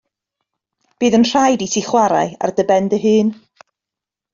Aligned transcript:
Bydd 1.03 1.17
yn 1.19 1.27
rhaid 1.33 1.65
i 1.67 1.69
ti 1.75 1.85
chwarae 1.91 2.35
ar 2.47 2.57
dy 2.61 2.69
ben 2.73 2.93
dy 2.95 3.05
hun. 3.07 3.33